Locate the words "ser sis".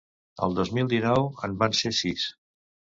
1.85-2.29